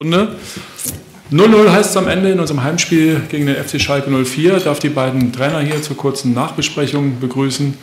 Runde. 0.00 0.28
0-0 1.32 1.72
heißt 1.72 1.90
es 1.90 1.96
am 1.96 2.06
Ende 2.06 2.30
in 2.30 2.38
unserem 2.38 2.62
Heimspiel 2.62 3.20
gegen 3.28 3.46
den 3.46 3.56
FC 3.56 3.80
Schalke 3.80 4.08
04. 4.08 4.58
Ich 4.58 4.62
darf 4.62 4.78
die 4.78 4.90
beiden 4.90 5.32
Trainer 5.32 5.58
hier 5.58 5.82
zur 5.82 5.96
kurzen 5.96 6.32
Nachbesprechung 6.34 7.18
begrüßen. 7.18 7.76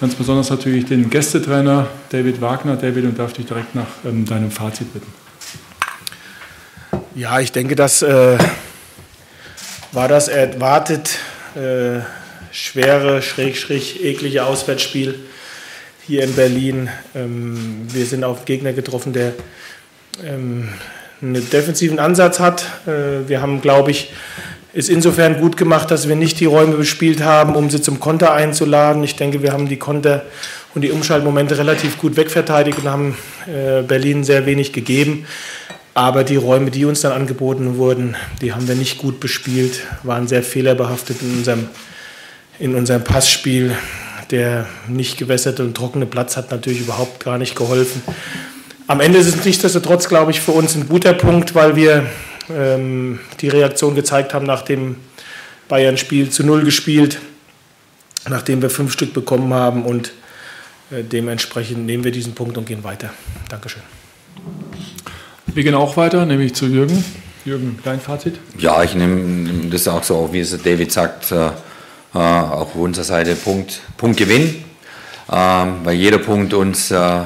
Ganz 0.00 0.16
besonders 0.16 0.50
natürlich 0.50 0.86
den 0.86 1.10
Gästetrainer 1.10 1.86
David 2.08 2.40
Wagner. 2.40 2.74
David, 2.74 3.04
und 3.04 3.16
darf 3.16 3.34
dich 3.34 3.46
direkt 3.46 3.76
nach 3.76 3.86
ähm, 4.04 4.24
deinem 4.24 4.50
Fazit 4.50 4.92
bitten. 4.92 5.06
Ja, 7.14 7.38
ich 7.38 7.52
denke, 7.52 7.76
das 7.76 8.02
äh, 8.02 8.36
war 9.92 10.08
das 10.08 10.26
erwartet 10.26 11.20
äh, 11.54 12.00
schwere, 12.50 13.22
schräg, 13.22 13.56
schräg, 13.56 14.02
eklige 14.02 14.44
Auswärtsspiel 14.44 15.20
hier 16.04 16.24
in 16.24 16.34
Berlin. 16.34 16.88
Ähm, 17.14 17.86
wir 17.92 18.06
sind 18.06 18.24
auf 18.24 18.44
Gegner 18.44 18.72
getroffen, 18.72 19.12
der 19.12 19.34
ähm, 20.24 20.68
einen 21.22 21.48
defensiven 21.50 21.98
Ansatz 21.98 22.40
hat. 22.40 22.64
Äh, 22.86 23.28
wir 23.28 23.40
haben, 23.40 23.60
glaube 23.60 23.90
ich, 23.90 24.12
es 24.74 24.88
insofern 24.88 25.40
gut 25.40 25.56
gemacht, 25.56 25.90
dass 25.90 26.08
wir 26.08 26.16
nicht 26.16 26.40
die 26.40 26.46
Räume 26.46 26.76
bespielt 26.76 27.22
haben, 27.22 27.54
um 27.54 27.70
sie 27.70 27.80
zum 27.80 28.00
Konter 28.00 28.32
einzuladen. 28.32 29.04
Ich 29.04 29.14
denke, 29.14 29.42
wir 29.42 29.52
haben 29.52 29.68
die 29.68 29.76
Konter 29.76 30.24
und 30.74 30.82
die 30.82 30.90
Umschaltmomente 30.90 31.56
relativ 31.56 31.98
gut 31.98 32.16
wegverteidigt 32.16 32.78
und 32.78 32.88
haben 32.88 33.16
äh, 33.46 33.82
Berlin 33.82 34.24
sehr 34.24 34.46
wenig 34.46 34.72
gegeben. 34.72 35.26
Aber 35.94 36.24
die 36.24 36.34
Räume, 36.34 36.72
die 36.72 36.84
uns 36.84 37.02
dann 37.02 37.12
angeboten 37.12 37.78
wurden, 37.78 38.16
die 38.40 38.52
haben 38.52 38.66
wir 38.66 38.74
nicht 38.74 38.98
gut 38.98 39.20
bespielt, 39.20 39.80
waren 40.02 40.26
sehr 40.26 40.42
fehlerbehaftet 40.42 41.22
in 41.22 41.38
unserem, 41.38 41.68
in 42.58 42.74
unserem 42.74 43.04
Passspiel. 43.04 43.76
Der 44.30 44.66
nicht 44.88 45.18
gewässerte 45.18 45.62
und 45.62 45.76
trockene 45.76 46.06
Platz 46.06 46.36
hat 46.36 46.50
natürlich 46.50 46.80
überhaupt 46.80 47.22
gar 47.22 47.38
nicht 47.38 47.54
geholfen. 47.54 48.02
Am 48.86 49.00
Ende 49.00 49.18
ist 49.18 49.28
es 49.28 49.44
nichtsdestotrotz, 49.44 50.08
glaube 50.08 50.30
ich, 50.30 50.42
für 50.42 50.52
uns 50.52 50.74
ein 50.74 50.86
guter 50.88 51.14
Punkt, 51.14 51.54
weil 51.54 51.74
wir 51.74 52.06
ähm, 52.50 53.18
die 53.40 53.48
Reaktion 53.48 53.94
gezeigt 53.94 54.34
haben 54.34 54.44
nach 54.44 54.60
dem 54.60 54.96
Bayern-Spiel 55.68 56.28
zu 56.28 56.44
Null 56.44 56.64
gespielt, 56.64 57.18
nachdem 58.28 58.60
wir 58.60 58.68
fünf 58.68 58.92
Stück 58.92 59.14
bekommen 59.14 59.54
haben 59.54 59.86
und 59.86 60.12
äh, 60.90 61.02
dementsprechend 61.02 61.86
nehmen 61.86 62.04
wir 62.04 62.12
diesen 62.12 62.34
Punkt 62.34 62.58
und 62.58 62.66
gehen 62.66 62.84
weiter. 62.84 63.08
Dankeschön. 63.48 63.82
Wir 65.46 65.64
gehen 65.64 65.74
auch 65.74 65.96
weiter, 65.96 66.26
nämlich 66.26 66.54
zu 66.54 66.66
Jürgen. 66.66 67.02
Jürgen, 67.46 67.78
dein 67.84 68.00
Fazit? 68.00 68.38
Ja, 68.58 68.82
ich 68.82 68.94
nehme 68.94 69.70
das 69.70 69.88
auch 69.88 70.02
so, 70.02 70.28
wie 70.32 70.40
es 70.40 70.62
David 70.62 70.92
sagt, 70.92 71.32
äh, 71.32 71.46
äh 71.46 71.52
auch 72.12 72.60
auf 72.60 72.74
unserer 72.74 73.04
Seite 73.04 73.34
Punkt, 73.34 73.80
Punkt 73.96 74.18
Gewinn, 74.18 74.62
äh, 75.30 75.32
weil 75.32 75.94
jeder 75.94 76.18
Punkt 76.18 76.52
uns 76.52 76.90
äh, 76.90 77.22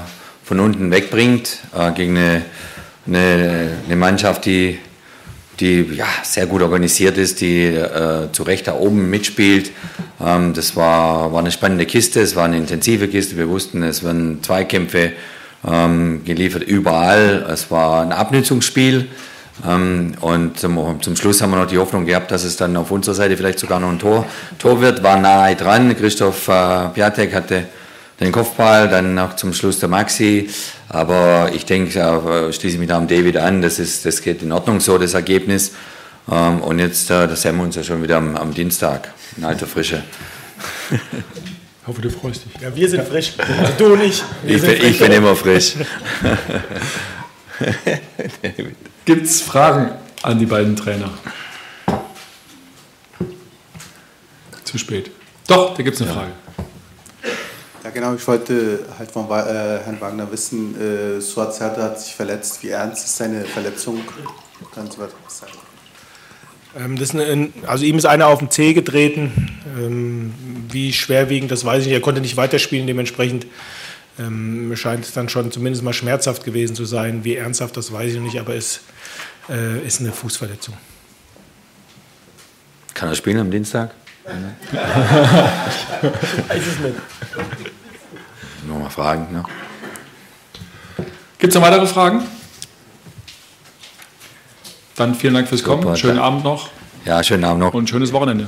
von 0.49 0.61
unten 0.61 0.91
wegbringt 0.91 1.59
äh, 1.79 1.93
gegen 1.93 2.17
eine, 2.17 2.43
eine, 3.07 3.71
eine, 3.85 3.97
Mannschaft, 3.97 4.47
die, 4.47 4.79
die 5.61 5.83
ja, 5.95 6.07
sehr 6.23 6.47
gut 6.47 6.63
organisiert 6.63 7.19
ist, 7.19 7.43
die 7.43 7.65
äh, 7.67 8.33
zu 8.33 8.45
Recht 8.45 8.67
da 8.67 8.75
oben 8.75 9.11
mitspielt. 9.11 9.73
Ähm, 10.25 10.55
das 10.55 10.75
war, 10.75 11.35
war 11.35 11.41
eine 11.41 11.51
spannende 11.51 11.85
Kiste, 11.85 12.23
es 12.23 12.35
war 12.35 12.47
eine 12.47 12.57
intensive 12.57 13.09
Kiste. 13.09 13.37
Wir 13.37 13.47
wussten, 13.51 13.83
es 13.83 14.03
werden 14.03 14.43
Zweikämpfe 14.43 15.13
ähm, 15.69 16.23
geliefert 16.25 16.63
überall. 16.63 17.47
Es 17.53 17.71
war 17.71 18.01
ein 18.01 18.13
Abnützungsspiel. 18.13 19.07
Ähm, 19.69 20.15
und 20.23 20.59
zum, 20.59 21.03
zum, 21.03 21.15
Schluss 21.15 21.43
haben 21.43 21.51
wir 21.51 21.59
noch 21.59 21.67
die 21.67 21.77
Hoffnung 21.77 22.07
gehabt, 22.07 22.31
dass 22.31 22.45
es 22.45 22.57
dann 22.57 22.75
auf 22.79 22.91
unserer 22.91 23.15
Seite 23.15 23.37
vielleicht 23.37 23.59
sogar 23.59 23.81
noch 23.81 23.91
ein 23.91 23.99
Tor, 23.99 24.25
Tor 24.59 24.81
wird. 24.81 25.03
War 25.03 25.19
nahe 25.19 25.57
dran. 25.57 25.95
Christoph 25.95 26.49
äh, 26.49 26.89
Piatek 26.95 27.35
hatte 27.35 27.65
den 28.21 28.33
Kopfball, 28.33 28.89
dann 28.89 29.15
noch 29.15 29.37
zum 29.37 29.53
Schluss 29.53 29.79
der 29.79 29.89
Maxi. 29.89 30.51
Aber 30.89 31.51
ich 31.55 31.65
denke, 31.65 31.99
äh, 31.99 32.53
schließe 32.53 32.79
mich 32.79 32.89
da 32.89 32.97
am 32.97 33.07
David 33.07 33.37
an, 33.37 33.63
das, 33.63 33.79
ist, 33.79 34.05
das 34.05 34.23
geht 34.23 34.43
in 34.43 34.53
Ordnung 34.53 34.81
so, 34.81 34.99
das 34.99 35.15
Ergebnis. 35.15 35.73
Ähm, 36.31 36.61
und 36.61 36.79
jetzt, 36.79 37.11
äh, 37.11 37.29
das 37.29 37.43
sehen 37.43 37.57
wir 37.57 37.65
uns 37.65 37.77
ja 37.77 37.83
schon 37.83 38.03
wieder 38.03 38.17
am, 38.17 38.37
am 38.37 38.53
Dienstag, 38.53 39.13
in 39.37 39.45
alter 39.45 39.67
Frische. 39.67 40.03
Ich 40.91 41.87
hoffe, 41.87 42.03
du 42.03 42.11
freust 42.11 42.45
dich. 42.45 42.61
Ja, 42.61 42.75
wir 42.75 42.89
sind 42.89 43.05
frisch. 43.05 43.33
Du 43.79 43.93
und 43.93 44.03
ich. 44.03 44.23
Ich 44.45 44.61
bin, 44.61 44.85
ich 44.85 44.99
bin, 44.99 45.13
immer 45.13 45.35
frisch. 45.35 45.75
Gibt 49.05 49.25
es 49.25 49.41
Fragen 49.41 49.93
an 50.23 50.39
die 50.39 50.47
beiden 50.47 50.77
Trainer? 50.77 51.11
Zu 54.65 54.77
spät. 54.77 55.11
Doch, 55.47 55.75
da 55.75 55.83
gibt 55.83 55.95
es 55.95 56.03
eine 56.03 56.11
ja. 56.11 56.17
Frage. 56.17 56.33
Ja, 57.89 57.95
genau. 57.95 58.15
Ich 58.15 58.29
wollte 58.29 58.81
halt 58.99 59.11
von 59.11 59.25
äh, 59.31 59.79
Herrn 59.83 59.99
Wagner 59.99 60.31
wissen, 60.31 60.79
äh, 60.79 61.23
Suazerda 61.23 61.85
hat 61.85 61.99
sich 61.99 62.15
verletzt. 62.15 62.63
Wie 62.63 62.69
ernst 62.69 63.07
ist 63.07 63.17
seine 63.17 63.47
Verletzung? 63.47 64.03
Können 64.75 64.91
Sie 64.91 64.99
was 64.99 65.39
sagen? 65.39 65.53
Ähm, 66.77 66.99
das 66.99 67.15
eine, 67.15 67.49
also 67.67 67.87
ihm 67.87 67.97
ist 67.97 68.05
einer 68.05 68.27
auf 68.27 68.41
den 68.41 68.51
Zeh 68.51 68.75
getreten. 68.75 69.59
Ähm, 69.79 70.35
wie 70.71 70.93
schwerwiegend, 70.93 71.51
das 71.51 71.65
weiß 71.65 71.81
ich 71.81 71.87
nicht. 71.87 71.95
Er 71.95 72.03
konnte 72.03 72.21
nicht 72.21 72.37
weiterspielen, 72.37 72.87
dementsprechend 72.87 73.47
ähm, 74.19 74.71
scheint 74.77 75.07
es 75.07 75.15
dann 75.15 75.31
schon 75.31 75.51
zumindest 75.51 75.83
mal 75.83 75.95
schmerzhaft 75.95 76.45
gewesen 76.45 76.77
zu 76.77 76.85
sein. 76.85 77.25
Wie 77.25 77.37
ernsthaft, 77.37 77.75
das 77.79 77.91
weiß 77.91 78.13
ich 78.13 78.21
nicht, 78.21 78.39
aber 78.39 78.55
es 78.55 78.81
äh, 79.49 79.79
ist 79.87 80.01
eine 80.01 80.13
Fußverletzung. 80.13 80.75
Kann 82.93 83.09
er 83.09 83.15
spielen 83.15 83.39
am 83.39 83.51
Dienstag? 83.51 83.95
weiß 86.49 86.67
es 86.67 86.79
nicht. 86.81 86.97
Nur 88.79 88.85
mal 88.85 88.91
fragen. 88.91 89.27
Ne? 89.33 89.43
Gibt 91.39 91.53
es 91.53 91.55
noch 91.59 91.67
weitere 91.67 91.85
Fragen? 91.85 92.23
Dann 94.95 95.17
vielen 95.17 95.35
Dank 95.35 95.49
fürs 95.49 95.65
Kommen. 95.65 95.83
Super, 95.83 95.97
schönen 95.97 96.21
Abend 96.21 96.45
noch. 96.45 96.71
Ja, 97.05 97.23
schönen 97.25 97.45
Abend 97.45 97.61
noch. 97.61 97.75
Und 97.75 97.91
schönes 97.91 98.13
Wochenende. 98.13 98.47